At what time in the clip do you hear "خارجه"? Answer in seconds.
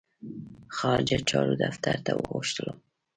0.77-1.17